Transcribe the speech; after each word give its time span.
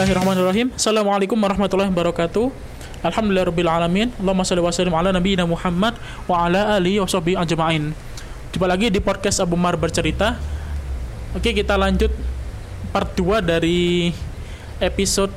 Bismillahirrahmanirrahim. 0.00 0.72
Assalamualaikum 0.80 1.36
warahmatullahi 1.36 1.92
wabarakatuh. 1.92 2.48
Alhamdulillahirrahmanirrahim. 3.04 4.16
Allahumma 4.16 4.48
salli 4.48 4.64
wa 4.64 4.72
sallim 4.72 4.96
ala 4.96 5.12
nabiyina 5.12 5.44
Muhammad 5.44 5.92
wa 6.24 6.48
ala 6.48 6.80
alihi 6.80 7.04
wa 7.04 7.04
sahbihi 7.04 7.36
ajma'in. 7.36 7.92
Jumpa 8.48 8.64
lagi 8.64 8.88
di 8.88 8.96
podcast 8.96 9.44
Abu 9.44 9.60
Mar 9.60 9.76
bercerita. 9.76 10.40
Oke, 11.36 11.52
kita 11.52 11.76
lanjut 11.76 12.08
part 12.96 13.12
2 13.12 13.44
dari 13.44 14.08
episode 14.80 15.36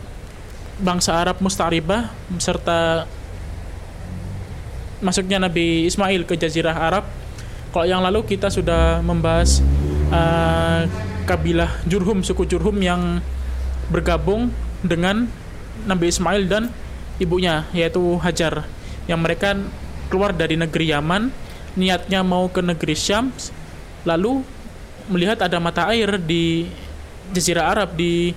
bangsa 0.80 1.11
Arab 1.11 1.43
Musta'ribah 1.43 2.16
beserta 2.32 3.04
masuknya 5.04 5.43
Nabi 5.43 5.91
Ismail 5.91 6.23
ke 6.23 6.39
Jazirah 6.39 6.80
Arab. 6.80 7.04
Kalau 7.75 7.83
yang 7.83 8.00
lalu 8.00 8.24
kita 8.24 8.47
sudah 8.47 9.04
membahas 9.04 9.60
uh, 10.07 10.88
kabilah 11.27 11.83
Jurhum, 11.83 12.24
suku 12.24 12.47
Jurhum 12.47 12.80
yang 12.80 13.19
bergabung 13.92 14.51
dengan 14.83 15.28
Nabi 15.87 16.11
Ismail 16.11 16.47
dan 16.47 16.64
ibunya 17.18 17.68
yaitu 17.71 18.19
Hajar 18.19 18.68
yang 19.07 19.19
mereka 19.19 19.57
keluar 20.07 20.32
dari 20.32 20.55
negeri 20.55 20.93
Yaman 20.93 21.33
niatnya 21.74 22.21
mau 22.21 22.47
ke 22.47 22.61
negeri 22.61 22.93
Syam 22.93 23.33
lalu 24.05 24.46
melihat 25.11 25.43
ada 25.43 25.60
mata 25.60 25.89
air 25.91 26.15
di 26.21 26.69
Jazirah 27.33 27.71
Arab 27.71 27.96
di 27.97 28.32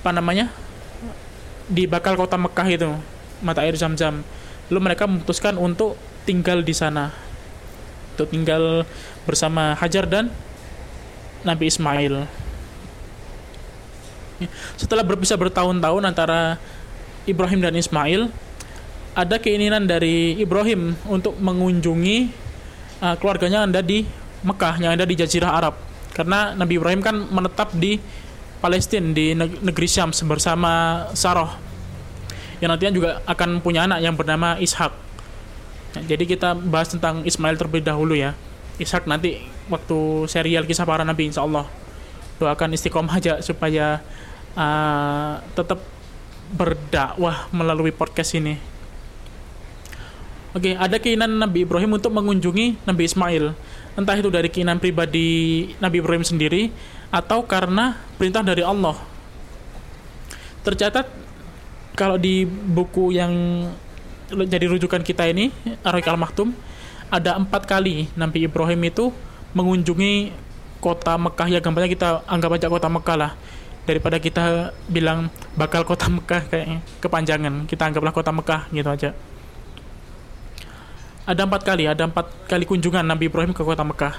apa 0.00 0.10
namanya 0.16 0.48
di 1.68 1.84
bakal 1.84 2.16
kota 2.16 2.40
Mekah 2.40 2.68
itu 2.68 2.90
mata 3.44 3.64
air 3.64 3.76
Zam-Zam. 3.76 4.24
Lalu 4.70 4.80
mereka 4.80 5.04
memutuskan 5.04 5.58
untuk 5.60 5.98
tinggal 6.24 6.62
di 6.62 6.72
sana 6.76 7.10
untuk 8.14 8.36
tinggal 8.36 8.84
bersama 9.24 9.72
Hajar 9.80 10.04
dan 10.04 10.28
Nabi 11.40 11.72
Ismail 11.72 12.28
setelah 14.80 15.04
berpisah 15.04 15.36
bertahun-tahun 15.36 16.02
antara 16.06 16.56
Ibrahim 17.28 17.60
dan 17.60 17.74
Ismail, 17.76 18.32
ada 19.12 19.36
keinginan 19.36 19.84
dari 19.84 20.38
Ibrahim 20.38 20.94
untuk 21.10 21.36
mengunjungi 21.36 22.30
uh, 23.02 23.14
keluarganya 23.18 23.66
yang 23.66 23.74
ada 23.74 23.82
di 23.82 24.06
Mekah, 24.40 24.74
yang 24.80 24.92
ada 24.96 25.04
di 25.04 25.14
Jazirah 25.18 25.52
Arab. 25.52 25.74
Karena 26.16 26.54
Nabi 26.56 26.80
Ibrahim 26.80 27.00
kan 27.04 27.16
menetap 27.28 27.74
di 27.76 28.00
Palestina, 28.60 29.12
di 29.12 29.32
negeri 29.36 29.88
Syam 29.88 30.12
bersama 30.28 31.04
Sarah. 31.16 31.56
Yang 32.60 32.70
nantinya 32.76 32.92
juga 32.92 33.10
akan 33.24 33.64
punya 33.64 33.88
anak 33.88 34.04
yang 34.04 34.14
bernama 34.16 34.60
Ishak. 34.60 34.92
Nah, 35.90 36.02
jadi 36.06 36.22
kita 36.28 36.54
bahas 36.54 36.92
tentang 36.92 37.24
Ismail 37.24 37.56
terlebih 37.56 37.82
dahulu 37.82 38.12
ya. 38.14 38.36
Ishak 38.76 39.08
nanti 39.08 39.40
waktu 39.68 40.28
serial 40.28 40.64
kisah 40.64 40.84
para 40.84 41.06
nabi 41.06 41.30
insya 41.30 41.46
Allah 41.46 41.68
doakan 42.40 42.72
istiqomah 42.72 43.20
aja 43.20 43.38
supaya 43.44 44.00
uh, 44.54 45.42
tetap 45.54 45.82
berdakwah 46.50 47.46
melalui 47.54 47.94
podcast 47.94 48.34
ini. 48.34 48.58
Oke, 50.50 50.74
okay, 50.74 50.74
ada 50.74 50.98
keinginan 50.98 51.38
Nabi 51.38 51.62
Ibrahim 51.62 51.94
untuk 51.94 52.10
mengunjungi 52.10 52.82
Nabi 52.82 53.02
Ismail. 53.06 53.54
Entah 53.94 54.18
itu 54.18 54.34
dari 54.34 54.50
keinginan 54.50 54.82
pribadi 54.82 55.70
Nabi 55.78 56.02
Ibrahim 56.02 56.26
sendiri 56.26 56.74
atau 57.14 57.46
karena 57.46 57.94
perintah 58.18 58.42
dari 58.42 58.66
Allah. 58.66 58.98
Tercatat 60.66 61.06
kalau 61.94 62.18
di 62.18 62.42
buku 62.46 63.14
yang 63.14 63.30
jadi 64.30 64.66
rujukan 64.66 65.06
kita 65.06 65.30
ini, 65.30 65.54
Aroik 65.86 66.06
Al-Maktum, 66.10 66.50
ada 67.10 67.38
empat 67.38 67.66
kali 67.66 68.10
Nabi 68.18 68.46
Ibrahim 68.46 68.90
itu 68.90 69.14
mengunjungi 69.54 70.34
kota 70.78 71.18
Mekah 71.18 71.46
ya 71.50 71.58
gampangnya 71.60 71.90
kita 71.90 72.08
anggap 72.24 72.56
aja 72.56 72.66
kota 72.70 72.88
Mekah 72.88 73.16
lah 73.18 73.32
daripada 73.88 74.20
kita 74.20 74.74
bilang 74.86 75.32
bakal 75.56 75.82
kota 75.82 76.06
Mekah 76.06 76.42
kayaknya 76.48 76.78
kepanjangan 77.00 77.64
kita 77.64 77.88
anggaplah 77.88 78.12
kota 78.14 78.30
Mekah 78.30 78.68
gitu 78.70 78.88
aja. 78.90 79.10
Ada 81.24 81.46
empat 81.46 81.62
kali 81.62 81.84
ada 81.86 82.08
empat 82.08 82.26
kali 82.50 82.64
kunjungan 82.66 83.06
Nabi 83.06 83.30
Ibrahim 83.30 83.52
ke 83.54 83.62
kota 83.62 83.84
Mekah. 83.86 84.18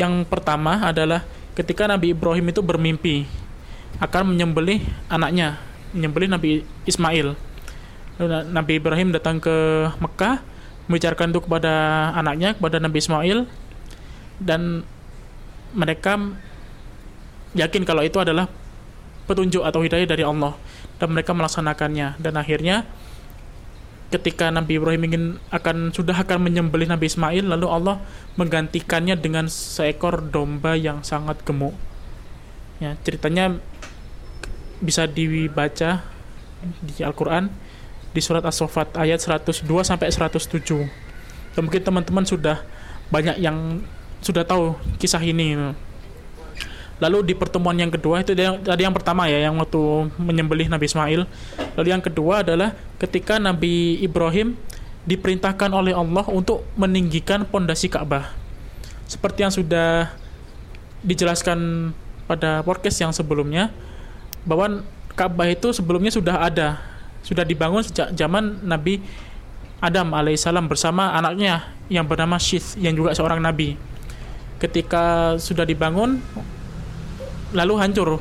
Yang 0.00 0.24
pertama 0.28 0.80
adalah 0.80 1.26
ketika 1.52 1.84
Nabi 1.84 2.16
Ibrahim 2.16 2.48
itu 2.48 2.60
bermimpi 2.64 3.28
akan 4.00 4.32
menyembelih 4.32 4.80
anaknya 5.12 5.60
menyembelih 5.92 6.28
Nabi 6.32 6.50
Ismail. 6.88 7.36
Nabi 8.52 8.72
Ibrahim 8.78 9.10
datang 9.10 9.42
ke 9.42 9.54
Mekah 9.98 10.40
membicarakan 10.86 11.32
itu 11.32 11.40
kepada 11.42 11.72
anaknya 12.12 12.54
kepada 12.54 12.76
Nabi 12.82 12.98
Ismail 13.00 13.38
dan 14.42 14.84
mereka 15.72 16.18
yakin 17.56 17.82
kalau 17.84 18.04
itu 18.04 18.20
adalah 18.20 18.48
petunjuk 19.32 19.64
atau 19.64 19.80
hidayah 19.80 20.04
dari 20.04 20.20
Allah 20.20 20.52
dan 21.00 21.16
mereka 21.16 21.32
melaksanakannya. 21.32 22.20
Dan 22.20 22.36
akhirnya 22.36 22.84
ketika 24.12 24.52
Nabi 24.52 24.76
Ibrahim 24.76 25.02
ingin 25.08 25.24
akan 25.48 25.96
sudah 25.96 26.12
akan 26.12 26.44
menyembelih 26.44 26.84
Nabi 26.84 27.08
Ismail 27.08 27.48
lalu 27.48 27.66
Allah 27.72 27.96
menggantikannya 28.36 29.16
dengan 29.16 29.48
seekor 29.48 30.20
domba 30.28 30.76
yang 30.76 31.00
sangat 31.00 31.40
gemuk. 31.48 31.72
Ya 32.76 33.00
ceritanya 33.00 33.56
bisa 34.84 35.08
dibaca 35.08 36.04
di 36.84 37.00
Al-Qur'an 37.00 37.48
di 38.12 38.20
surat 38.20 38.44
As-Saffat 38.44 39.00
ayat 39.00 39.24
102 39.24 39.64
sampai 39.82 40.12
107 40.12 40.60
dan 41.56 41.60
mungkin 41.64 41.80
teman-teman 41.80 42.24
sudah 42.28 42.60
banyak 43.08 43.40
yang 43.40 43.80
sudah 44.20 44.44
tahu 44.44 44.76
kisah 45.00 45.20
ini 45.20 45.72
Lalu 47.02 47.26
di 47.26 47.34
pertemuan 47.34 47.74
yang 47.74 47.90
kedua 47.90 48.22
itu 48.22 48.30
tadi 48.38 48.82
yang 48.86 48.94
pertama 48.94 49.26
ya 49.26 49.50
yang 49.50 49.58
waktu 49.58 50.06
menyembelih 50.22 50.70
Nabi 50.70 50.86
Ismail. 50.86 51.26
Lalu 51.74 51.88
yang 51.90 51.98
kedua 51.98 52.46
adalah 52.46 52.78
ketika 53.02 53.42
Nabi 53.42 53.98
Ibrahim 53.98 54.54
diperintahkan 55.02 55.66
oleh 55.74 55.90
Allah 55.98 56.22
untuk 56.30 56.62
meninggikan 56.78 57.42
pondasi 57.42 57.90
Ka'bah. 57.90 58.30
Seperti 59.10 59.42
yang 59.42 59.50
sudah 59.50 60.14
dijelaskan 61.02 61.90
pada 62.30 62.62
podcast 62.62 63.02
yang 63.02 63.10
sebelumnya 63.10 63.74
bahwa 64.46 64.86
Ka'bah 65.18 65.50
itu 65.50 65.74
sebelumnya 65.74 66.14
sudah 66.14 66.38
ada, 66.38 66.78
sudah 67.26 67.42
dibangun 67.42 67.82
sejak 67.82 68.14
zaman 68.14 68.62
Nabi 68.62 69.02
Adam 69.82 70.14
alaihissalam 70.14 70.70
bersama 70.70 71.10
anaknya 71.18 71.66
yang 71.90 72.06
bernama 72.06 72.38
Syith 72.38 72.78
yang 72.78 72.94
juga 72.94 73.10
seorang 73.18 73.42
nabi. 73.42 73.74
Ketika 74.62 75.34
sudah 75.42 75.66
dibangun, 75.66 76.22
lalu 77.52 77.74
hancur 77.78 78.20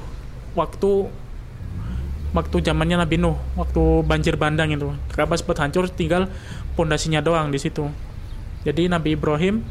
waktu 0.55 0.91
waktu 2.31 2.57
zamannya 2.63 2.99
Nabi 2.99 3.19
Nuh, 3.19 3.35
waktu 3.59 4.03
banjir 4.07 4.39
bandang 4.39 4.71
itu. 4.71 4.91
Ka'bah 5.11 5.35
sempat 5.35 5.59
hancur, 5.59 5.91
tinggal 5.91 6.31
pondasinya 6.79 7.19
doang 7.19 7.51
di 7.51 7.59
situ. 7.59 7.91
Jadi 8.63 8.87
Nabi 8.87 9.19
Ibrahim 9.19 9.63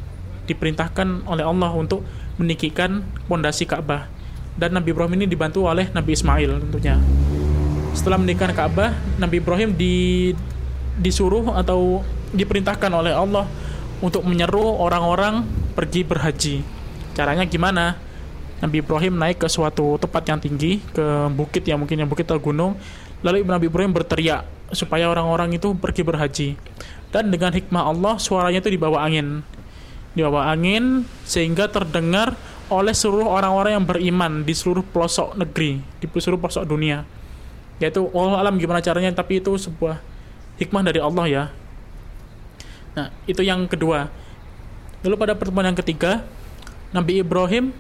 diperintahkan 0.45 1.25
oleh 1.25 1.45
Allah 1.47 1.71
untuk 1.73 2.05
meninggikan 2.37 3.01
pondasi 3.31 3.65
Ka'bah. 3.65 4.09
Dan 4.61 4.77
Nabi 4.77 4.93
Ibrahim 4.93 5.25
ini 5.25 5.27
dibantu 5.31 5.65
oleh 5.65 5.89
Nabi 5.95 6.13
Ismail 6.13 6.61
tentunya. 6.69 7.01
Setelah 7.97 8.21
meninggikan 8.21 8.53
Ka'bah, 8.53 8.93
Nabi 9.17 9.41
Ibrahim 9.41 9.73
di 9.73 10.35
disuruh 11.01 11.57
atau 11.57 12.05
diperintahkan 12.37 12.93
oleh 12.93 13.17
Allah 13.17 13.49
untuk 14.05 14.21
menyeru 14.29 14.77
orang-orang 14.77 15.49
pergi 15.73 16.05
berhaji. 16.05 16.57
Caranya 17.17 17.49
gimana? 17.49 17.97
Nabi 18.61 18.85
Ibrahim 18.85 19.17
naik 19.17 19.41
ke 19.41 19.49
suatu 19.49 19.97
tempat 19.97 20.23
yang 20.29 20.39
tinggi, 20.41 20.85
ke 20.93 21.33
bukit 21.33 21.65
yang 21.65 21.81
mungkin 21.81 21.97
yang 21.97 22.09
bukit 22.09 22.29
atau 22.29 22.37
gunung. 22.37 22.77
Lalu 23.25 23.45
Nabi 23.49 23.73
Ibrahim 23.73 23.97
berteriak 23.97 24.45
supaya 24.73 25.09
orang-orang 25.09 25.57
itu 25.57 25.73
pergi 25.77 26.03
berhaji. 26.05 26.49
Dan 27.11 27.33
dengan 27.33 27.51
hikmah 27.57 27.89
Allah, 27.89 28.21
suaranya 28.21 28.61
itu 28.61 28.71
dibawa 28.71 29.03
angin. 29.03 29.43
Dibawa 30.13 30.53
angin 30.53 31.09
sehingga 31.25 31.73
terdengar 31.73 32.37
oleh 32.71 32.95
seluruh 32.95 33.27
orang-orang 33.27 33.81
yang 33.81 33.87
beriman 33.89 34.33
di 34.47 34.55
seluruh 34.55 34.87
pelosok 34.87 35.35
negeri, 35.35 35.83
di 35.99 36.07
seluruh 36.07 36.39
pelosok 36.39 36.65
dunia. 36.69 37.03
Yaitu 37.83 38.07
Allah 38.13 38.45
alam 38.45 38.61
gimana 38.61 38.85
caranya, 38.85 39.11
tapi 39.11 39.41
itu 39.43 39.57
sebuah 39.57 39.99
hikmah 40.61 40.83
dari 40.85 41.01
Allah 41.01 41.27
ya. 41.27 41.45
Nah, 42.93 43.09
itu 43.25 43.41
yang 43.41 43.65
kedua. 43.67 44.13
Lalu 45.01 45.17
pada 45.17 45.33
pertemuan 45.33 45.67
yang 45.67 45.79
ketiga, 45.81 46.23
Nabi 46.93 47.25
Ibrahim 47.25 47.73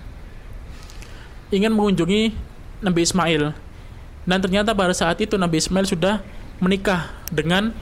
ingin 1.51 1.75
mengunjungi 1.75 2.35
Nabi 2.81 3.01
Ismail. 3.05 3.53
Dan 4.25 4.39
ternyata 4.39 4.73
pada 4.73 4.95
saat 4.95 5.19
itu 5.19 5.35
Nabi 5.35 5.59
Ismail 5.59 5.87
sudah 5.87 6.23
menikah 6.63 7.11
dengan 7.31 7.75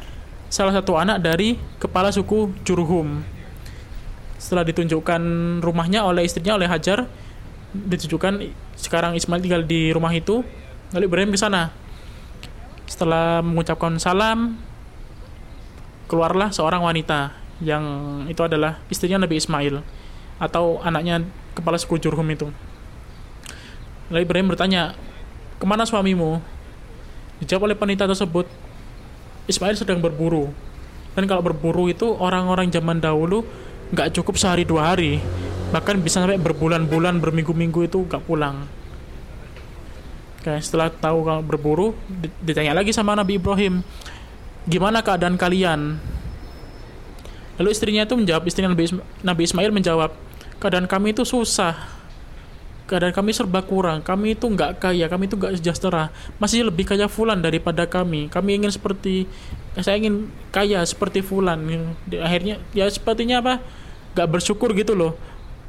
salah 0.49 0.73
satu 0.73 0.97
anak 0.97 1.21
dari 1.21 1.61
kepala 1.77 2.09
suku 2.09 2.53
Jurhum. 2.65 3.21
Setelah 4.41 4.65
ditunjukkan 4.65 5.23
rumahnya 5.61 6.07
oleh 6.07 6.25
istrinya 6.25 6.57
oleh 6.57 6.71
Hajar, 6.71 7.05
ditunjukkan 7.75 8.49
sekarang 8.79 9.13
Ismail 9.19 9.45
tinggal 9.45 9.63
di 9.67 9.93
rumah 9.93 10.15
itu, 10.15 10.41
lalu 10.95 11.05
Ibrahim 11.11 11.31
ke 11.35 11.39
sana. 11.39 11.75
Setelah 12.89 13.45
mengucapkan 13.45 14.01
salam, 14.01 14.57
keluarlah 16.09 16.49
seorang 16.55 16.81
wanita 16.81 17.37
yang 17.61 17.85
itu 18.31 18.41
adalah 18.41 18.81
istrinya 18.89 19.27
Nabi 19.27 19.37
Ismail 19.37 19.83
atau 20.39 20.79
anaknya 20.81 21.27
kepala 21.53 21.77
suku 21.77 21.99
Jurhum 21.99 22.25
itu. 22.31 22.49
Lalu 24.09 24.25
Ibrahim 24.25 24.49
bertanya, 24.49 24.97
ke 25.61 25.65
mana 25.69 25.85
suamimu? 25.85 26.41
Dijawab 27.45 27.71
oleh 27.71 27.77
penita 27.77 28.09
tersebut, 28.09 28.49
Ismail 29.47 29.77
sedang 29.77 30.01
berburu. 30.01 30.51
Dan 31.13 31.29
kalau 31.29 31.43
berburu 31.45 31.91
itu 31.91 32.15
orang-orang 32.17 32.71
zaman 32.73 33.03
dahulu 33.03 33.45
nggak 33.91 34.17
cukup 34.17 34.37
sehari 34.37 34.65
dua 34.69 34.93
hari, 34.93 35.21
bahkan 35.73 35.99
bisa 35.99 36.21
sampai 36.21 36.41
berbulan-bulan, 36.41 37.21
berminggu-minggu 37.21 37.89
itu 37.89 38.05
nggak 38.05 38.23
pulang. 38.25 38.65
Oke, 40.39 40.55
setelah 40.63 40.89
tahu 40.93 41.27
kalau 41.27 41.43
berburu, 41.43 41.87
ditanya 42.45 42.77
lagi 42.77 42.95
sama 42.95 43.19
Nabi 43.19 43.37
Ibrahim, 43.43 43.83
gimana 44.65 45.03
keadaan 45.03 45.35
kalian? 45.35 45.99
Lalu 47.59 47.69
istrinya 47.75 48.07
itu 48.07 48.15
menjawab, 48.15 48.47
istri 48.47 48.63
Nabi 49.27 49.43
Ismail 49.43 49.75
menjawab, 49.75 50.15
keadaan 50.63 50.87
kami 50.87 51.11
itu 51.11 51.27
susah, 51.27 51.75
keadaan 52.89 53.13
kami 53.13 53.37
serba 53.37 53.61
kurang. 53.61 54.01
Kami 54.01 54.33
itu 54.33 54.49
nggak 54.49 54.81
kaya 54.81 55.07
kami 55.13 55.29
itu 55.29 55.37
nggak 55.37 55.61
sejahtera. 55.61 56.09
Masih 56.41 56.65
lebih 56.65 56.89
kaya 56.89 57.07
Fulan 57.07 57.45
daripada 57.45 57.85
kami. 57.85 58.33
Kami 58.33 58.57
ingin 58.57 58.73
seperti 58.73 59.29
saya 59.77 60.01
ingin 60.01 60.33
kaya 60.49 60.81
seperti 60.89 61.21
Fulan. 61.21 61.61
Akhirnya 62.09 62.57
ya 62.73 62.89
sepertinya 62.89 63.45
apa? 63.45 63.61
Nggak 64.17 64.29
bersyukur 64.33 64.73
gitu 64.73 64.97
loh. 64.97 65.21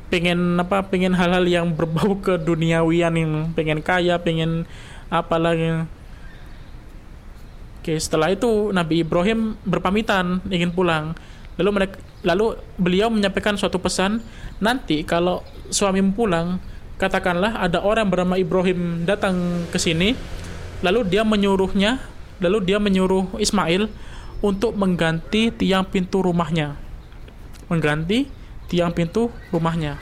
Pengen 0.08 0.56
apa? 0.58 0.82
Pengen 0.88 1.14
hal-hal 1.14 1.44
yang 1.44 1.76
berbau 1.76 2.18
ke 2.24 2.40
duniawian 2.40 3.14
yang 3.14 3.52
pengen 3.52 3.84
kaya 3.84 4.16
pengen 4.18 4.64
apa 5.12 5.36
lagi. 5.36 5.86
Oke, 7.84 7.96
setelah 8.00 8.32
itu 8.32 8.72
Nabi 8.72 9.04
Ibrahim 9.04 9.60
berpamitan 9.68 10.44
ingin 10.48 10.72
pulang. 10.72 11.16
Lalu 11.60 11.70
mereka, 11.76 11.96
lalu 12.24 12.56
beliau 12.80 13.12
menyampaikan 13.12 13.60
suatu 13.60 13.80
pesan, 13.84 14.24
nanti 14.64 15.04
kalau 15.04 15.44
suami 15.68 16.00
pulang, 16.12 16.60
katakanlah 17.00 17.56
ada 17.64 17.80
orang 17.80 18.12
bernama 18.12 18.36
Ibrahim 18.36 19.08
datang 19.08 19.64
ke 19.72 19.80
sini, 19.80 20.20
lalu 20.84 21.08
dia 21.08 21.24
menyuruhnya, 21.24 22.04
lalu 22.44 22.60
dia 22.68 22.78
menyuruh 22.78 23.40
Ismail 23.40 23.88
untuk 24.44 24.76
mengganti 24.76 25.50
tiang 25.56 25.88
pintu 25.88 26.20
rumahnya. 26.20 26.76
Mengganti 27.72 28.28
tiang 28.68 28.92
pintu 28.92 29.32
rumahnya. 29.56 29.96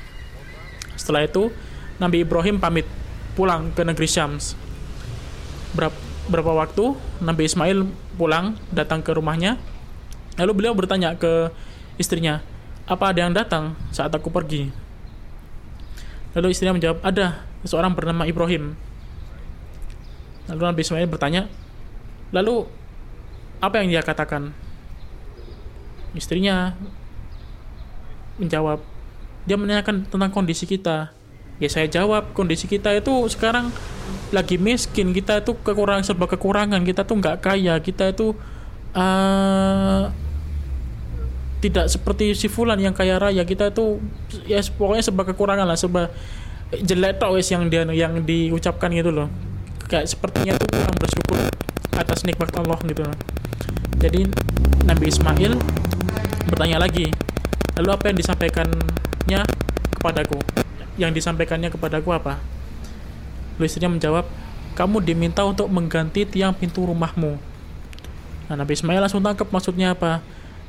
Setelah 0.98 1.30
itu, 1.30 1.54
Nabi 2.02 2.26
Ibrahim 2.26 2.58
pamit 2.58 2.90
pulang 3.38 3.70
ke 3.78 3.86
negeri 3.86 4.10
Syams. 4.10 4.58
Berapa, 5.78 5.98
berapa 6.34 6.52
waktu 6.66 6.98
Nabi 7.22 7.46
Ismail 7.46 7.86
pulang 8.18 8.58
datang 8.74 9.06
ke 9.06 9.14
rumahnya. 9.14 9.62
Lalu 10.42 10.52
beliau 10.54 10.74
bertanya 10.74 11.14
ke 11.14 11.54
istrinya, 12.02 12.42
"Apa 12.90 13.14
ada 13.14 13.22
yang 13.22 13.34
datang 13.34 13.78
saat 13.94 14.10
aku 14.14 14.34
pergi?" 14.34 14.87
Lalu 16.38 16.54
istrinya 16.54 16.78
menjawab, 16.78 17.02
ada 17.02 17.42
seorang 17.66 17.98
bernama 17.98 18.30
Ibrahim. 18.30 18.78
Lalu 20.46 20.62
Nabi 20.62 20.82
Ismail 20.86 21.10
bertanya, 21.10 21.50
lalu 22.30 22.70
apa 23.58 23.82
yang 23.82 23.90
dia 23.90 24.06
katakan? 24.06 24.54
Istrinya 26.14 26.78
menjawab, 28.38 28.86
dia 29.50 29.58
menanyakan 29.58 30.06
tentang 30.06 30.30
kondisi 30.30 30.70
kita. 30.70 31.10
Ya 31.58 31.70
saya 31.74 31.90
jawab, 31.90 32.38
kondisi 32.38 32.70
kita 32.70 32.94
itu 32.94 33.10
sekarang 33.34 33.74
lagi 34.30 34.62
miskin, 34.62 35.18
kita 35.18 35.42
itu 35.42 35.58
kekurangan 35.58 36.06
serba 36.06 36.30
kekurangan, 36.30 36.86
kita 36.86 37.02
tuh 37.02 37.18
nggak 37.18 37.42
kaya, 37.42 37.82
kita 37.82 38.14
itu 38.14 38.38
uh, 38.94 40.14
tidak 41.58 41.90
seperti 41.90 42.38
si 42.38 42.48
Fulan 42.48 42.78
yang 42.78 42.94
kaya 42.94 43.18
raya. 43.18 43.42
Kita 43.42 43.74
itu 43.74 43.98
ya 44.46 44.62
pokoknya 44.62 45.04
sebab 45.06 45.24
kekurangan 45.34 45.66
lah 45.66 45.78
sebab 45.78 46.10
jelek 46.74 47.18
tau 47.18 47.40
wes 47.40 47.48
yang 47.50 47.66
dia 47.72 47.88
yang 47.90 48.22
diucapkan 48.22 48.94
gitu 48.94 49.10
loh. 49.10 49.32
Kayak 49.88 50.12
sepertinya 50.12 50.54
tuh 50.60 50.68
kurang 50.70 50.96
bersyukur 51.00 51.40
atas 51.98 52.22
nikmat 52.28 52.54
Allah 52.54 52.78
gitu 52.86 53.02
loh. 53.02 53.18
jadi 53.98 54.30
Nabi 54.86 55.10
Ismail 55.10 55.58
bertanya 56.46 56.78
lagi 56.78 57.10
lalu 57.74 57.90
apa 57.90 58.04
yang 58.14 58.18
disampaikannya 58.22 59.42
kepadaku? 59.98 60.38
Yang 61.02 61.12
disampaikannya 61.18 61.74
kepadaku 61.74 62.14
apa? 62.14 62.38
Lalu 63.58 63.66
istrinya 63.66 63.90
menjawab 63.90 64.30
kamu 64.78 65.02
diminta 65.02 65.42
untuk 65.42 65.66
mengganti 65.74 66.30
tiang 66.30 66.54
pintu 66.54 66.86
rumahmu. 66.86 67.42
Nah 68.48 68.56
Nabi 68.56 68.78
Ismail 68.78 69.02
langsung 69.02 69.26
tangkap 69.26 69.50
maksudnya 69.50 69.98
apa 69.98 70.22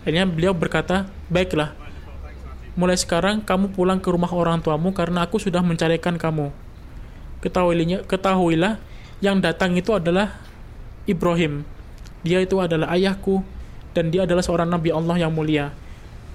Akhirnya 0.02 0.26
beliau 0.28 0.54
berkata, 0.54 1.10
"Baiklah, 1.28 1.74
mulai 2.78 2.94
sekarang 2.94 3.42
kamu 3.42 3.74
pulang 3.74 3.98
ke 3.98 4.08
rumah 4.08 4.30
orang 4.30 4.62
tuamu 4.62 4.94
karena 4.94 5.26
aku 5.26 5.42
sudah 5.42 5.58
mencarikan 5.60 6.14
kamu. 6.14 6.54
Ketahuilah, 7.42 8.06
ketahuilah 8.06 8.78
yang 9.18 9.42
datang 9.42 9.74
itu 9.74 9.94
adalah 9.94 10.38
Ibrahim. 11.10 11.66
Dia 12.22 12.42
itu 12.42 12.58
adalah 12.62 12.94
ayahku 12.94 13.42
dan 13.94 14.14
dia 14.14 14.26
adalah 14.26 14.42
seorang 14.42 14.70
nabi 14.70 14.94
Allah 14.94 15.18
yang 15.18 15.34
mulia. 15.34 15.74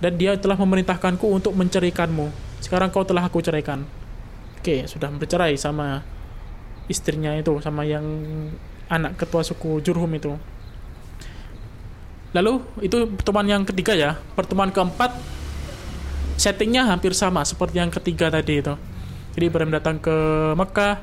Dan 0.03 0.19
dia 0.19 0.35
telah 0.35 0.59
memerintahkanku 0.59 1.23
untuk 1.31 1.55
menceraikanmu. 1.55 2.27
Sekarang 2.59 2.91
kau 2.91 3.07
telah 3.07 3.23
aku 3.23 3.39
ceraikan." 3.39 3.87
Oke, 4.63 4.87
sudah 4.87 5.11
bercerai 5.11 5.59
sama 5.59 6.03
istrinya 6.87 7.35
itu 7.35 7.59
sama 7.59 7.83
yang 7.87 8.03
anak 8.91 9.19
ketua 9.19 9.43
suku 9.43 9.79
Jurhum 9.83 10.11
itu. 10.15 10.35
Lalu 12.33 12.65
itu 12.81 13.05
pertemuan 13.13 13.45
yang 13.45 13.61
ketiga 13.61 13.93
ya. 13.93 14.17
Pertemuan 14.33 14.73
keempat 14.73 15.13
settingnya 16.33 16.89
hampir 16.89 17.13
sama 17.13 17.45
seperti 17.45 17.77
yang 17.77 17.93
ketiga 17.93 18.33
tadi 18.33 18.59
itu. 18.59 18.73
Jadi 19.37 19.45
Ibrahim 19.49 19.69
datang 19.73 20.01
ke 20.01 20.13
Mekah 20.57 20.97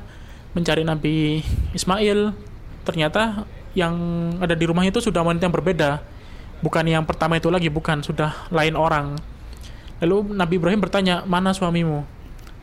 mencari 0.51 0.83
Nabi 0.83 1.39
Ismail. 1.71 2.35
Ternyata 2.83 3.47
yang 3.71 3.95
ada 4.43 4.51
di 4.51 4.67
rumah 4.67 4.83
itu 4.83 4.99
sudah 4.99 5.23
wanita 5.23 5.47
yang 5.47 5.55
berbeda. 5.55 6.03
Bukan 6.59 6.83
yang 6.85 7.07
pertama 7.07 7.39
itu 7.39 7.47
lagi, 7.47 7.71
bukan. 7.71 8.03
Sudah 8.03 8.35
lain 8.51 8.75
orang. 8.75 9.15
Lalu 10.03 10.35
Nabi 10.35 10.59
Ibrahim 10.59 10.83
bertanya, 10.83 11.23
mana 11.23 11.55
suamimu? 11.55 12.03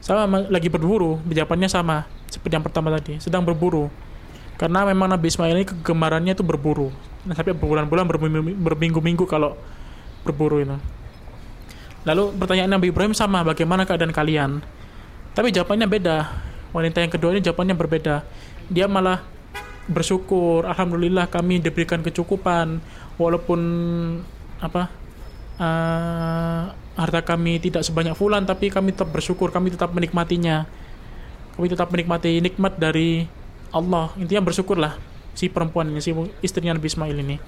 Sama 0.05 0.45
lagi 0.53 0.69
berburu. 0.69 1.19
Jawabannya 1.25 1.73
sama. 1.73 2.05
Seperti 2.29 2.53
yang 2.53 2.63
pertama 2.63 2.93
tadi. 2.93 3.17
Sedang 3.19 3.43
berburu. 3.43 3.89
Karena 4.61 4.85
memang 4.85 5.09
Nabi 5.09 5.33
Ismail 5.33 5.57
ini 5.57 5.67
kegemarannya 5.67 6.37
itu 6.37 6.45
berburu 6.45 6.93
sampai 7.27 7.55
berbulan-bulan 7.57 8.05
berminggu-minggu 8.63 9.25
kalau 9.27 9.59
berburu 10.23 10.63
itu. 10.63 10.79
Lalu 12.07 12.37
pertanyaan 12.39 12.79
Nabi 12.79 12.95
Ibrahim 12.95 13.13
sama 13.13 13.43
bagaimana 13.43 13.83
keadaan 13.83 14.15
kalian? 14.15 14.63
Tapi 15.35 15.51
jawabannya 15.51 15.87
beda. 15.91 16.17
Wanita 16.71 17.03
yang 17.03 17.13
kedua 17.13 17.35
ini 17.35 17.41
jawabannya 17.43 17.75
berbeda. 17.75 18.23
Dia 18.71 18.87
malah 18.87 19.25
bersyukur 19.89 20.69
alhamdulillah 20.69 21.33
kami 21.33 21.65
diberikan 21.65 22.05
kecukupan 22.05 22.77
walaupun 23.17 23.61
apa 24.61 24.93
uh, 25.57 26.63
harta 26.93 27.25
kami 27.25 27.57
tidak 27.57 27.81
sebanyak 27.81 28.13
fulan 28.13 28.45
tapi 28.45 28.69
kami 28.69 28.93
tetap 28.93 29.09
bersyukur 29.09 29.49
kami 29.51 29.75
tetap 29.75 29.91
menikmatinya. 29.91 30.69
Kami 31.59 31.67
tetap 31.67 31.91
menikmati 31.91 32.39
nikmat 32.39 32.79
dari 32.79 33.27
Allah. 33.75 34.15
Intinya 34.15 34.47
bersyukurlah 34.47 35.18
si 35.39 35.47
perempuan 35.47 35.87
ini 35.95 36.03
si 36.03 36.11
istrinya 36.43 36.75
Nabi 36.75 36.91
Ismail 36.91 37.17
ini. 37.23 37.39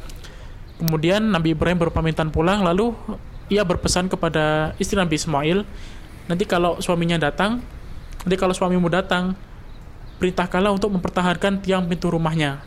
Kemudian 0.79 1.35
Nabi 1.35 1.59
Ibrahim 1.59 1.83
berpamitan 1.83 2.31
pulang 2.31 2.63
lalu 2.63 2.95
ia 3.51 3.67
berpesan 3.67 4.07
kepada 4.07 4.79
istri 4.79 4.95
Nabi 4.95 5.19
Ismail 5.19 5.67
nanti 6.31 6.47
kalau 6.47 6.79
suaminya 6.79 7.19
datang 7.19 7.59
nanti 8.23 8.37
kalau 8.39 8.55
suamimu 8.55 8.87
datang 8.87 9.35
perintahkanlah 10.23 10.71
untuk 10.71 10.95
mempertahankan 10.95 11.59
tiang 11.59 11.91
pintu 11.91 12.15
rumahnya. 12.15 12.63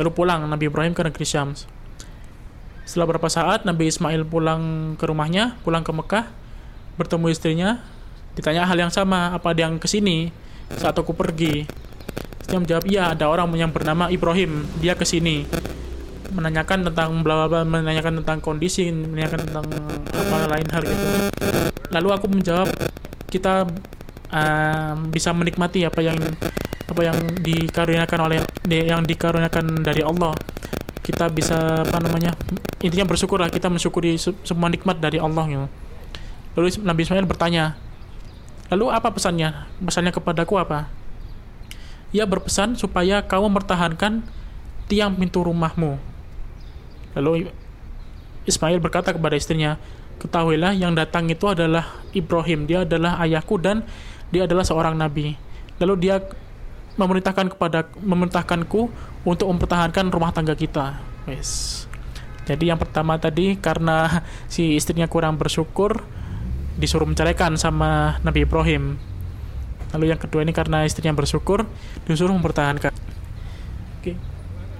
Lalu 0.00 0.08
pulang 0.16 0.48
Nabi 0.48 0.72
Ibrahim 0.72 0.96
ke 0.96 1.04
negeri 1.04 1.28
Syams. 1.28 1.68
Setelah 2.88 3.12
beberapa 3.12 3.28
saat 3.28 3.68
Nabi 3.68 3.92
Ismail 3.92 4.24
pulang 4.24 4.96
ke 4.96 5.04
rumahnya 5.04 5.60
pulang 5.60 5.84
ke 5.84 5.92
Mekah 5.92 6.32
bertemu 6.96 7.26
istrinya 7.28 7.70
ditanya 8.34 8.64
hal 8.64 8.88
yang 8.88 8.90
sama 8.90 9.36
apa 9.36 9.52
ada 9.52 9.68
yang 9.68 9.76
ke 9.76 9.86
sini 9.86 10.32
saat 10.74 10.94
aku 10.94 11.12
pergi 11.12 11.66
dia 12.50 12.58
menjawab 12.58 12.84
iya 12.90 13.14
ada 13.14 13.30
orang 13.30 13.46
yang 13.54 13.70
bernama 13.70 14.10
Ibrahim. 14.10 14.66
Dia 14.82 14.98
ke 14.98 15.06
sini. 15.06 15.46
Menanyakan 16.34 16.90
tentang 16.90 17.22
bla 17.22 17.46
bla 17.46 17.62
menanyakan 17.62 18.22
tentang 18.22 18.42
kondisi 18.42 18.90
menanyakan 18.90 19.46
tentang 19.46 19.64
apa 20.10 20.36
lain 20.50 20.66
hal 20.66 20.82
gitu. 20.82 21.06
Lalu 21.94 22.08
aku 22.10 22.26
menjawab 22.26 22.68
kita 23.30 23.70
uh, 24.34 24.94
bisa 25.14 25.30
menikmati 25.30 25.86
apa 25.86 26.02
yang 26.02 26.18
apa 26.90 27.00
yang 27.06 27.18
dikaruniakan 27.38 28.18
oleh 28.26 28.38
yang 28.66 29.06
dikaruniakan 29.06 29.86
dari 29.86 30.02
Allah. 30.02 30.34
Kita 31.06 31.30
bisa 31.30 31.86
apa 31.86 31.98
namanya 32.02 32.34
intinya 32.82 33.06
bersyukurlah 33.06 33.50
kita 33.50 33.70
mensyukuri 33.70 34.18
semua 34.18 34.66
nikmat 34.70 34.98
dari 34.98 35.22
Allah 35.22 35.46
gitu. 35.46 35.66
lalu 36.58 36.66
Nabi 36.82 37.06
Ismail 37.06 37.30
bertanya 37.30 37.78
lalu 38.74 38.90
apa 38.90 39.10
pesannya? 39.14 39.70
Pesannya 39.82 40.10
kepadaku 40.14 40.58
apa 40.58 40.99
ia 42.10 42.26
berpesan 42.26 42.74
supaya 42.74 43.22
kamu 43.22 43.54
mempertahankan 43.54 44.26
tiang 44.90 45.14
pintu 45.14 45.46
rumahmu. 45.46 45.98
Lalu 47.14 47.50
Ismail 48.46 48.82
berkata 48.82 49.14
kepada 49.14 49.38
istrinya, 49.38 49.78
Ketahuilah 50.20 50.76
yang 50.76 50.92
datang 50.92 51.32
itu 51.32 51.48
adalah 51.48 52.04
Ibrahim, 52.12 52.68
dia 52.68 52.84
adalah 52.84 53.16
ayahku 53.24 53.56
dan 53.56 53.88
dia 54.28 54.44
adalah 54.44 54.68
seorang 54.68 54.92
nabi. 54.92 55.32
Lalu 55.80 55.94
dia 55.96 56.20
memerintahkan 57.00 57.56
kepada 57.56 57.88
memerintahkanku 57.96 58.92
untuk 59.24 59.46
mempertahankan 59.48 60.12
rumah 60.12 60.28
tangga 60.28 60.52
kita. 60.52 61.00
Wes. 61.24 61.88
Jadi 62.44 62.68
yang 62.68 62.76
pertama 62.76 63.16
tadi 63.16 63.56
karena 63.56 64.26
si 64.50 64.76
istrinya 64.76 65.08
kurang 65.08 65.40
bersyukur 65.40 66.04
disuruh 66.76 67.08
menceraikan 67.08 67.56
sama 67.56 68.20
Nabi 68.20 68.44
Ibrahim. 68.44 69.00
Lalu 69.94 70.14
yang 70.14 70.20
kedua 70.20 70.46
ini 70.46 70.54
karena 70.54 70.86
istrinya 70.86 71.14
bersyukur 71.14 71.66
disuruh 72.06 72.34
mempertahankan. 72.34 72.94
Oke. 73.98 74.14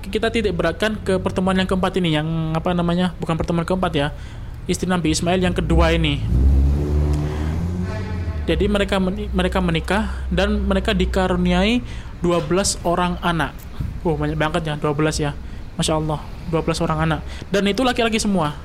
Kita 0.01 0.33
tidak 0.33 0.57
beratkan 0.57 0.97
ke 1.03 1.21
pertemuan 1.21 1.55
yang 1.59 1.69
keempat 1.69 1.93
ini 2.01 2.17
yang 2.17 2.57
apa 2.57 2.73
namanya? 2.73 3.13
Bukan 3.21 3.37
pertemuan 3.37 3.69
keempat 3.69 3.93
ya. 3.93 4.09
Istri 4.71 4.87
Nabi 4.89 5.13
Ismail 5.13 5.43
yang 5.43 5.53
kedua 5.53 5.93
ini. 5.93 6.23
Jadi 8.49 8.67
mereka 8.67 8.99
mereka 9.31 9.59
menikah 9.63 10.03
dan 10.33 10.67
mereka 10.67 10.91
dikaruniai 10.97 11.85
12 12.25 12.83
orang 12.83 13.21
anak. 13.23 13.55
Oh, 14.03 14.17
banyak 14.17 14.35
banget 14.35 14.63
ya, 14.67 14.75
12 14.81 15.21
ya. 15.21 15.37
Masya 15.77 16.01
Allah, 16.01 16.19
12 16.49 16.83
orang 16.83 16.99
anak. 17.07 17.21
Dan 17.53 17.69
itu 17.69 17.85
laki-laki 17.85 18.19
semua. 18.19 18.57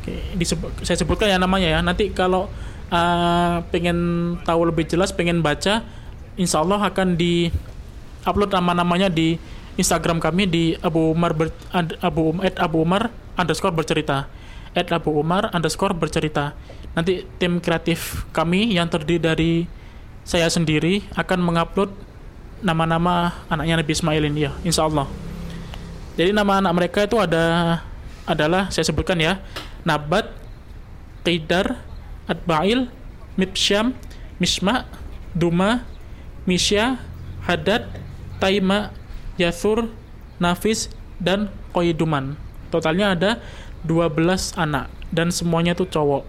Oke, 0.00 0.16
disebut, 0.36 0.82
saya 0.82 0.98
sebutkan 0.98 1.30
ya 1.30 1.38
namanya 1.38 1.68
ya. 1.70 1.78
Nanti 1.80 2.10
kalau 2.10 2.50
uh, 2.92 3.64
pengen 3.72 3.98
tahu 4.44 4.68
lebih 4.68 4.86
jelas, 4.86 5.14
pengen 5.14 5.40
baca, 5.40 5.82
insya 6.36 6.60
Allah 6.60 6.82
akan 6.90 7.16
di 7.16 7.48
upload 8.26 8.52
nama-namanya 8.52 9.08
di 9.08 9.40
Instagram 9.80 10.20
kami 10.20 10.44
di 10.44 10.64
Abu 10.84 11.14
Umar 11.14 11.32
ber, 11.32 11.48
Abu 12.04 12.36
at 12.44 12.58
Abu 12.60 12.84
Umar 12.84 13.08
underscore 13.38 13.72
bercerita. 13.72 14.28
At 14.76 14.92
Abu 14.92 15.16
Umar 15.16 15.50
underscore 15.50 15.96
bercerita. 15.96 16.54
Nanti 16.94 17.26
tim 17.40 17.58
kreatif 17.58 18.28
kami 18.30 18.76
yang 18.76 18.86
terdiri 18.86 19.18
dari 19.18 19.52
saya 20.26 20.46
sendiri 20.52 21.02
akan 21.16 21.38
mengupload 21.40 21.90
nama-nama 22.60 23.32
anaknya 23.48 23.80
Nabi 23.80 23.92
Ismail 23.92 24.22
ini 24.28 24.40
ya 24.46 24.52
insya 24.62 24.84
Allah 24.84 25.08
jadi 26.14 26.36
nama 26.36 26.60
anak 26.60 26.72
mereka 26.76 26.98
itu 27.08 27.16
ada 27.16 27.80
adalah 28.28 28.68
saya 28.68 28.84
sebutkan 28.84 29.16
ya 29.16 29.40
Nabat 29.82 30.28
Qidar 31.24 31.80
Adbail 32.30 32.86
Mipsyam 33.34 33.98
Misma 34.38 34.86
Duma 35.34 35.82
Misya 36.46 37.02
Hadad 37.42 37.90
Taima 38.38 38.94
Yathur 39.34 39.90
Nafis 40.38 40.88
dan 41.18 41.50
Koiduman 41.74 42.38
totalnya 42.70 43.18
ada 43.18 43.30
12 43.84 44.54
anak 44.56 44.86
dan 45.10 45.34
semuanya 45.34 45.74
itu 45.74 45.84
cowok. 45.90 46.24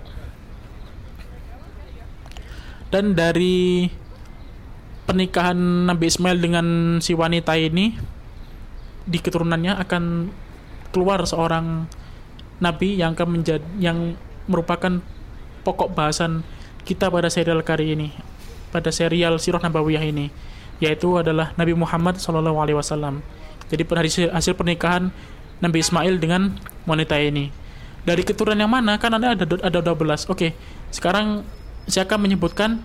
Dan 2.91 3.15
dari 3.15 3.87
pernikahan 5.07 5.87
Nabi 5.87 6.11
Ismail 6.11 6.37
dengan 6.41 6.67
si 6.99 7.15
wanita 7.15 7.55
ini 7.55 7.95
di 9.07 9.17
keturunannya 9.21 9.79
akan 9.79 10.03
keluar 10.91 11.23
seorang 11.23 11.87
nabi 12.59 12.99
yang 12.99 13.15
akan 13.15 13.39
menjadi 13.39 13.65
yang 13.79 14.19
merupakan 14.45 14.99
pokok 15.61 15.93
bahasan 15.93 16.45
kita 16.83 17.09
pada 17.09 17.29
serial 17.29 17.61
kali 17.61 17.93
ini 17.93 18.09
pada 18.71 18.89
serial 18.89 19.37
Sirah 19.37 19.59
Nabawiyah 19.59 20.01
ini 20.01 20.31
yaitu 20.81 21.13
adalah 21.19 21.53
Nabi 21.59 21.77
Muhammad 21.77 22.17
Shallallahu 22.17 22.57
Alaihi 22.57 22.73
Wasallam. 22.73 23.21
Jadi 23.69 23.85
hasil, 23.85 24.33
hasil 24.33 24.53
pernikahan 24.57 25.13
Nabi 25.61 25.77
Ismail 25.79 26.17
dengan 26.17 26.57
wanita 26.89 27.15
ini. 27.21 27.53
Dari 28.01 28.25
keturunan 28.25 28.57
yang 28.57 28.73
mana? 28.73 28.97
Kan 28.97 29.13
ada 29.13 29.37
ada 29.37 29.45
ada 29.45 29.79
12. 29.79 30.25
Oke. 30.33 30.57
Sekarang 30.89 31.45
saya 31.85 32.09
akan 32.09 32.25
menyebutkan 32.25 32.81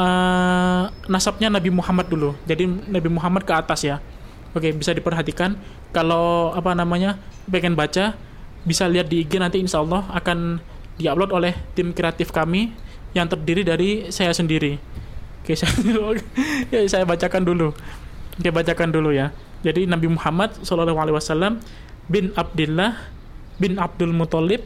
uh, 0.00 0.88
nasabnya 1.12 1.52
Nabi 1.52 1.68
Muhammad 1.68 2.08
dulu. 2.08 2.32
Jadi 2.48 2.64
Nabi 2.88 3.12
Muhammad 3.12 3.44
ke 3.44 3.52
atas 3.52 3.84
ya. 3.84 4.00
Oke, 4.56 4.72
bisa 4.72 4.96
diperhatikan. 4.96 5.60
Kalau 5.92 6.56
apa 6.56 6.72
namanya 6.72 7.20
pengen 7.52 7.76
baca, 7.76 8.16
bisa 8.64 8.88
lihat 8.88 9.12
di 9.12 9.28
IG 9.28 9.36
nanti 9.36 9.60
insya 9.60 9.84
Allah 9.84 10.08
akan 10.16 10.58
diupload 10.96 11.30
oleh 11.32 11.52
tim 11.76 11.92
kreatif 11.92 12.32
kami 12.32 12.72
yang 13.12 13.28
terdiri 13.28 13.64
dari 13.64 14.08
saya 14.12 14.32
sendiri. 14.32 14.76
Oke, 15.44 15.56
saya, 15.60 15.72
ya, 16.72 16.80
saya 16.88 17.04
bacakan 17.04 17.44
dulu. 17.44 17.72
Oke, 18.36 18.50
bacakan 18.52 18.92
dulu 18.92 19.12
ya. 19.12 19.32
Jadi 19.64 19.88
Nabi 19.88 20.12
Muhammad 20.12 20.52
SAW 20.60 20.92
bin 22.06 22.30
Abdullah 22.36 22.94
bin 23.56 23.80
Abdul 23.80 24.12
Muthalib 24.12 24.62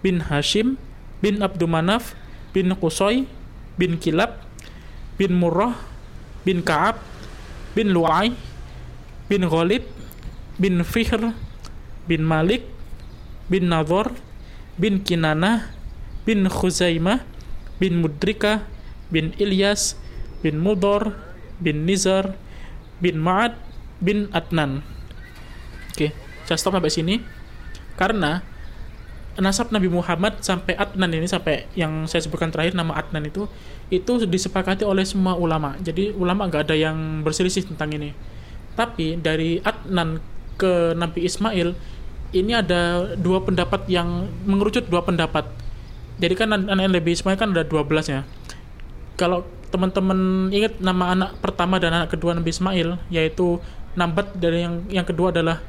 bin 0.00 0.24
Hashim 0.24 0.80
bin 1.20 1.44
Abdul 1.44 1.70
Manaf 1.70 2.16
bin 2.56 2.72
Qusay 2.72 3.28
bin 3.76 4.00
Kilab 4.00 4.40
bin 5.20 5.36
Murrah 5.36 5.76
bin 6.42 6.64
Ka'ab 6.64 6.98
bin 7.76 7.92
Lu'ay 7.92 8.34
bin 9.30 9.46
Ghalib 9.46 9.86
bin 10.58 10.82
Fihr 10.82 11.32
bin 12.06 12.22
Malik 12.22 12.66
bin 13.48 13.70
Nadhor 13.70 14.12
bin 14.80 15.02
Kinanah 15.02 15.70
bin 16.24 16.46
Khuzaimah 16.48 17.22
bin 17.78 18.00
Mudrika 18.00 18.66
bin 19.12 19.36
Ilyas 19.38 19.98
bin 20.40 20.58
Mudor 20.58 21.14
bin 21.60 21.86
Nizar 21.86 22.34
bin 22.98 23.20
Ma'ad 23.20 23.54
bin 24.02 24.30
Adnan 24.34 24.82
oke 25.94 26.10
saya 26.44 26.58
stop 26.58 26.76
sampai 26.76 26.92
sini 26.92 27.14
karena 27.94 28.42
nasab 29.38 29.74
Nabi 29.74 29.90
Muhammad 29.90 30.38
sampai 30.42 30.78
Adnan 30.78 31.10
ini 31.10 31.26
sampai 31.26 31.66
yang 31.74 32.06
saya 32.06 32.22
sebutkan 32.22 32.54
terakhir 32.54 32.78
nama 32.78 32.94
Adnan 32.94 33.26
itu 33.26 33.50
itu 33.90 34.12
disepakati 34.26 34.86
oleh 34.86 35.02
semua 35.02 35.34
ulama. 35.34 35.74
Jadi 35.82 36.14
ulama 36.14 36.46
nggak 36.46 36.70
ada 36.70 36.76
yang 36.78 37.26
berselisih 37.26 37.66
tentang 37.66 37.90
ini. 37.98 38.14
Tapi 38.78 39.18
dari 39.18 39.58
Adnan 39.62 40.22
ke 40.54 40.94
Nabi 40.94 41.26
Ismail 41.26 41.74
ini 42.34 42.52
ada 42.52 43.14
dua 43.14 43.40
pendapat 43.40 43.86
yang 43.86 44.26
mengerucut 44.42 44.90
dua 44.90 45.06
pendapat. 45.06 45.46
Jadi 46.18 46.34
kan 46.34 46.50
Nabi 46.50 47.10
Ismail 47.10 47.34
kan 47.34 47.50
ada 47.50 47.66
12 47.66 47.90
ya. 48.06 48.22
Kalau 49.18 49.42
teman-teman 49.74 50.46
ingat 50.54 50.78
nama 50.78 51.10
anak 51.10 51.30
pertama 51.42 51.82
dan 51.82 51.90
anak 51.90 52.14
kedua 52.14 52.38
Nabi 52.38 52.54
Ismail 52.54 53.02
yaitu 53.10 53.58
Nambat 53.94 54.34
dan 54.38 54.54
yang 54.54 54.74
yang 54.90 55.06
kedua 55.06 55.30
adalah 55.30 55.62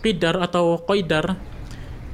Qidar 0.00 0.40
atau 0.40 0.80
Qaidar 0.84 1.36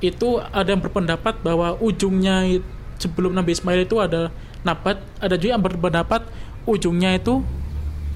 itu 0.02 0.42
ada 0.50 0.66
yang 0.74 0.82
berpendapat 0.82 1.38
bahwa 1.46 1.78
ujungnya 1.78 2.58
sebelum 2.98 3.38
Nabi 3.38 3.54
Ismail 3.54 3.86
itu 3.86 4.02
ada 4.02 4.34
nabat, 4.66 4.98
ada 5.22 5.38
juga 5.38 5.54
yang 5.54 5.62
berpendapat 5.62 6.26
ujungnya 6.66 7.14
itu 7.14 7.42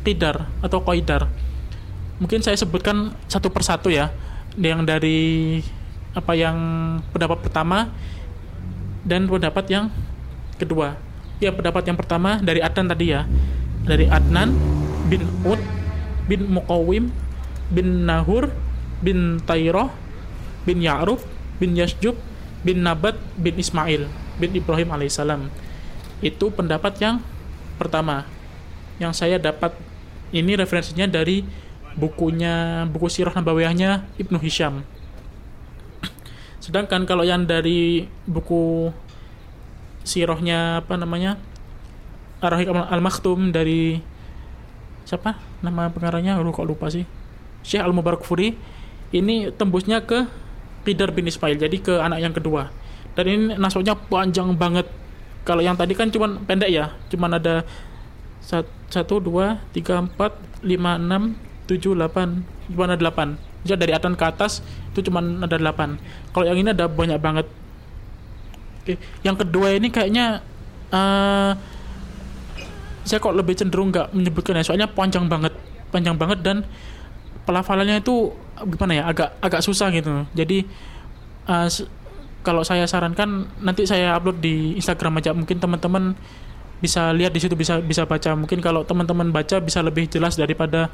tidar 0.02 0.50
atau 0.62 0.82
koidar. 0.82 1.30
Mungkin 2.18 2.42
saya 2.42 2.58
sebutkan 2.58 3.14
satu 3.30 3.50
persatu 3.54 3.90
ya, 3.90 4.10
yang 4.58 4.82
dari 4.82 5.60
apa 6.16 6.32
yang 6.32 6.56
pendapat 7.12 7.44
pertama 7.44 7.92
dan 9.04 9.28
pendapat 9.28 9.64
yang 9.68 9.86
kedua. 10.56 10.96
Ya 11.36 11.52
pendapat 11.52 11.84
yang 11.84 12.00
pertama 12.00 12.40
dari 12.40 12.64
Adnan 12.64 12.88
tadi 12.88 13.12
ya, 13.12 13.28
dari 13.84 14.08
Adnan 14.08 14.56
bin 15.12 15.28
Ud 15.44 15.60
bin 16.24 16.48
Muqawim 16.48 17.12
bin 17.68 18.08
Nahur 18.08 18.48
bin 19.04 19.36
Tairoh 19.44 19.92
bin 20.64 20.80
Ya'rub 20.80 21.20
bin 21.60 21.76
Yasjub 21.76 22.16
bin 22.64 22.82
Nabat 22.82 23.20
bin 23.36 23.54
Ismail 23.60 24.08
bin 24.40 24.50
Ibrahim 24.56 24.96
alaihissalam. 24.96 25.52
Itu 26.24 26.48
pendapat 26.48 26.96
yang 26.98 27.20
pertama. 27.76 28.24
Yang 28.96 29.12
saya 29.20 29.36
dapat 29.36 29.76
ini 30.32 30.56
referensinya 30.56 31.04
dari 31.04 31.44
bukunya 32.00 32.84
buku 32.88 33.12
sirah 33.12 33.36
nabawiyahnya 33.36 34.08
Ibnu 34.16 34.40
Hisham. 34.40 34.95
Sedangkan 36.66 37.06
kalau 37.06 37.22
yang 37.22 37.46
dari 37.46 38.10
buku 38.26 38.90
sirohnya 40.02 40.82
apa 40.82 40.98
namanya? 40.98 41.38
Arahik 42.42 42.74
Al-Maktum 42.74 43.54
dari 43.54 44.02
siapa? 45.06 45.38
Nama 45.62 45.94
pengarangnya 45.94 46.42
lu 46.42 46.50
kok 46.50 46.66
lupa 46.66 46.90
sih. 46.90 47.06
Syekh 47.62 47.86
Al-Mubarak 47.86 48.26
Furi 48.26 48.58
ini 49.14 49.54
tembusnya 49.54 50.02
ke 50.02 50.26
Qidar 50.82 51.14
bin 51.14 51.30
Ismail, 51.30 51.54
jadi 51.54 51.78
ke 51.78 52.02
anak 52.02 52.18
yang 52.18 52.34
kedua. 52.34 52.74
Dan 53.14 53.24
ini 53.30 53.44
nasabnya 53.54 53.94
panjang 53.94 54.50
banget. 54.58 54.90
Kalau 55.46 55.62
yang 55.62 55.78
tadi 55.78 55.94
kan 55.94 56.10
cuma 56.10 56.34
pendek 56.42 56.74
ya, 56.74 56.98
cuma 57.06 57.30
ada 57.30 57.62
satu 58.90 59.22
dua 59.22 59.62
tiga 59.70 60.02
empat 60.02 60.34
lima 60.66 60.98
enam 60.98 61.38
tujuh 61.70 61.94
delapan 61.94 62.42
cuman 62.70 62.94
ada 62.94 63.02
8 63.10 63.38
misalnya 63.66 63.82
dari 63.82 63.92
atas 63.98 64.14
ke 64.14 64.26
atas 64.26 64.52
itu 64.94 65.10
cuma 65.10 65.18
ada 65.20 65.58
8 65.58 66.30
kalau 66.30 66.44
yang 66.46 66.58
ini 66.62 66.70
ada 66.70 66.86
banyak 66.86 67.18
banget. 67.18 67.46
Oke. 68.86 69.02
yang 69.26 69.34
kedua 69.34 69.74
ini 69.74 69.90
kayaknya 69.90 70.46
uh, 70.94 71.58
saya 73.02 73.18
kok 73.18 73.34
lebih 73.34 73.58
cenderung 73.58 73.90
nggak 73.90 74.14
menyebutkan 74.14 74.54
ya 74.54 74.62
soalnya 74.62 74.86
panjang 74.86 75.26
banget 75.26 75.50
panjang 75.90 76.14
banget 76.14 76.38
dan 76.46 76.62
pelafalannya 77.46 78.02
itu 78.02 78.30
gimana 78.66 78.92
ya 78.98 79.04
agak 79.10 79.38
agak 79.42 79.60
susah 79.62 79.90
gitu. 79.94 80.26
Jadi 80.34 80.66
uh, 81.46 81.66
kalau 82.42 82.62
saya 82.62 82.86
sarankan 82.86 83.50
nanti 83.62 83.86
saya 83.86 84.14
upload 84.14 84.38
di 84.42 84.78
Instagram 84.78 85.18
aja. 85.18 85.34
Mungkin 85.34 85.58
teman-teman 85.58 86.14
bisa 86.78 87.10
lihat 87.10 87.34
di 87.34 87.40
situ 87.42 87.58
bisa 87.58 87.82
bisa 87.82 88.06
baca. 88.06 88.34
Mungkin 88.38 88.62
kalau 88.62 88.86
teman-teman 88.86 89.30
baca 89.30 89.62
bisa 89.62 89.82
lebih 89.82 90.10
jelas 90.10 90.38
daripada 90.38 90.90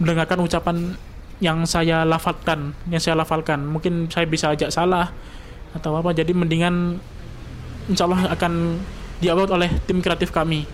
mendengarkan 0.00 0.40
ucapan 0.40 0.96
yang 1.42 1.66
saya 1.66 2.06
lafalkan 2.06 2.76
yang 2.90 3.02
saya 3.02 3.18
lafalkan. 3.18 3.64
Mungkin 3.66 4.10
saya 4.10 4.26
bisa 4.28 4.52
ajak 4.54 4.70
salah 4.70 5.10
atau 5.74 5.98
apa. 5.98 6.14
Jadi 6.14 6.30
mendingan 6.30 6.98
insya 7.90 8.06
Allah 8.06 8.30
akan 8.30 8.78
diupload 9.18 9.50
oleh 9.50 9.70
tim 9.88 9.98
kreatif 9.98 10.30
kami. 10.30 10.66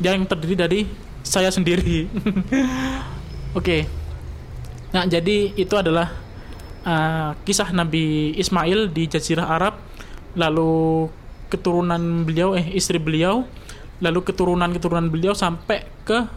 Yang 0.00 0.28
terdiri 0.28 0.56
dari 0.56 0.80
saya 1.20 1.52
sendiri. 1.52 2.06
Oke. 3.58 3.60
Okay. 3.60 3.82
nah 4.94 5.02
jadi 5.04 5.52
itu 5.58 5.74
adalah 5.76 6.14
uh, 6.86 7.36
kisah 7.44 7.74
Nabi 7.74 8.32
Ismail 8.36 8.92
di 8.92 9.08
Jazirah 9.10 9.48
Arab. 9.48 9.74
Lalu 10.36 11.08
keturunan 11.48 12.24
beliau 12.24 12.56
eh 12.56 12.72
istri 12.76 12.96
beliau. 13.00 13.44
Lalu 13.96 14.20
keturunan-keturunan 14.28 15.08
beliau 15.08 15.32
sampai 15.32 15.88
ke 16.04 16.28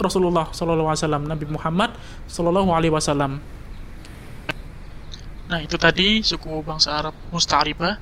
Rasulullah 0.00 0.48
Wasallam 0.50 1.28
Nabi 1.28 1.46
Muhammad 1.46 1.92
Wasallam. 2.26 3.38
Nah 5.50 5.58
itu 5.60 5.76
tadi 5.76 6.24
suku 6.24 6.62
bangsa 6.64 6.96
Arab 7.04 7.14
Musta'ribah 7.34 7.98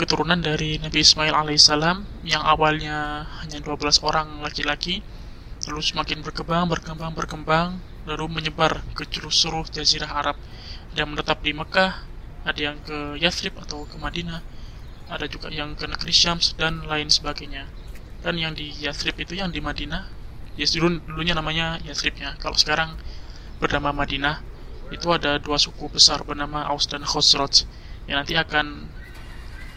keturunan 0.00 0.40
dari 0.40 0.80
Nabi 0.80 1.04
Ismail 1.04 1.36
alaihissalam 1.36 2.24
yang 2.24 2.40
awalnya 2.40 3.28
hanya 3.44 3.60
12 3.60 4.00
orang 4.00 4.40
laki-laki 4.40 5.04
lalu 5.68 5.84
semakin 5.84 6.24
berkembang 6.24 6.72
berkembang 6.72 7.12
berkembang 7.12 7.68
lalu 8.08 8.32
menyebar 8.32 8.80
ke 8.96 9.04
seluruh 9.12 9.68
jazirah 9.68 10.08
Arab 10.08 10.40
dan 10.96 11.12
menetap 11.12 11.44
di 11.44 11.52
Mekah 11.52 12.00
ada 12.48 12.56
yang 12.56 12.80
ke 12.80 13.20
Yathrib 13.20 13.60
atau 13.60 13.84
ke 13.84 14.00
Madinah 14.00 14.40
ada 15.12 15.28
juga 15.28 15.52
yang 15.52 15.76
ke 15.76 15.84
negeri 15.84 16.16
Syams 16.16 16.56
dan 16.56 16.80
lain 16.88 17.12
sebagainya 17.12 17.68
dan 18.24 18.40
yang 18.40 18.56
di 18.56 18.72
Yathrib 18.80 19.20
itu 19.20 19.36
yang 19.36 19.52
di 19.52 19.60
Madinah 19.60 20.19
ya 20.60 20.68
dulu 20.68 21.00
dulunya 21.08 21.32
namanya 21.32 21.80
Yathrib 21.80 22.20
ya. 22.20 22.36
Kalau 22.36 22.56
sekarang 22.60 23.00
bernama 23.56 23.96
Madinah 24.04 24.44
itu 24.92 25.08
ada 25.08 25.40
dua 25.40 25.56
suku 25.56 25.88
besar 25.88 26.20
bernama 26.20 26.68
Aus 26.68 26.84
dan 26.84 27.00
Khosroj 27.00 27.64
yang 28.04 28.20
nanti 28.20 28.36
akan 28.36 28.90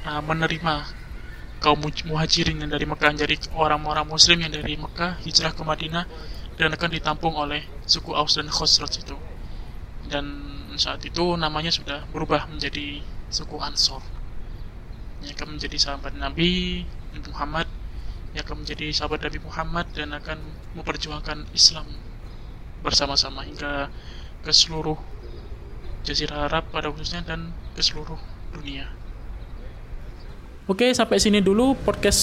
uh, 0.03 0.21
menerima 0.25 0.73
kaum 1.63 1.79
muhajirin 1.79 2.59
yang 2.59 2.71
dari 2.75 2.83
Mekah 2.83 3.15
jadi 3.15 3.39
orang-orang 3.55 4.03
muslim 4.03 4.43
yang 4.43 4.51
dari 4.51 4.75
Mekah 4.75 5.23
hijrah 5.23 5.55
ke 5.55 5.63
Madinah 5.63 6.05
dan 6.59 6.69
akan 6.75 6.89
ditampung 6.91 7.33
oleh 7.39 7.63
suku 7.87 8.11
Aus 8.11 8.35
dan 8.35 8.51
Khosroj 8.51 8.93
itu. 8.99 9.15
Dan 10.11 10.25
saat 10.75 10.99
itu 11.07 11.39
namanya 11.39 11.71
sudah 11.71 12.03
berubah 12.11 12.51
menjadi 12.51 12.99
suku 13.31 13.55
Ansor. 13.61 14.03
Akan 15.23 15.55
menjadi 15.55 15.79
sahabat 15.79 16.19
Nabi 16.19 16.83
Muhammad 17.31 17.69
yang 18.33 18.43
akan 18.45 18.65
menjadi 18.65 18.89
sahabat 18.89 19.25
Nabi 19.25 19.39
Muhammad 19.41 19.85
dan 19.93 20.13
akan 20.13 20.37
memperjuangkan 20.77 21.49
Islam 21.53 21.85
bersama-sama 22.81 23.45
hingga 23.45 23.93
ke 24.43 24.51
seluruh 24.51 24.97
Jazirah 26.03 26.51
Arab 26.51 26.67
pada 26.73 26.91
khususnya 26.91 27.23
dan 27.23 27.55
ke 27.77 27.81
seluruh 27.81 28.19
dunia. 28.51 28.91
Oke, 30.67 30.91
sampai 30.91 31.21
sini 31.21 31.39
dulu 31.39 31.79
podcast 31.79 32.21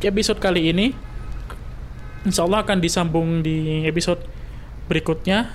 episode 0.00 0.40
kali 0.40 0.72
ini. 0.72 0.96
Insya 2.24 2.46
Allah 2.48 2.64
akan 2.64 2.78
disambung 2.80 3.44
di 3.44 3.84
episode 3.84 4.24
berikutnya. 4.88 5.52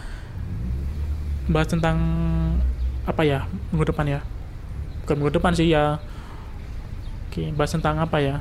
Bahas 1.50 1.68
tentang 1.68 1.98
apa 3.04 3.22
ya 3.28 3.52
minggu 3.72 3.92
depan 3.92 4.08
ya 4.08 4.20
bukan 5.04 5.16
minggu 5.20 5.34
depan 5.36 5.52
sih 5.52 5.68
ya 5.68 6.00
oke 7.28 7.52
bahas 7.60 7.76
tentang 7.76 8.00
apa 8.00 8.18
ya 8.24 8.36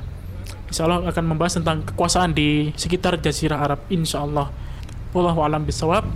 Insya 0.73 0.89
Allah 0.89 1.05
akan 1.05 1.25
membahas 1.37 1.61
tentang 1.61 1.85
kekuasaan 1.85 2.33
di 2.33 2.73
sekitar 2.81 3.21
Jazirah 3.21 3.61
Arab 3.61 3.85
Insya 3.93 4.25
Allah 4.25 4.49
Wallahu 5.13 5.45
alam 5.45 5.69
bisawab 5.69 6.09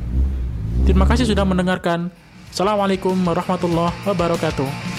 Terima 0.86 1.02
kasih 1.02 1.26
sudah 1.26 1.42
mendengarkan. 1.42 2.14
Assalamualaikum 2.54 3.12
warahmatullahi 3.26 3.92
wabarakatuh 4.06 4.95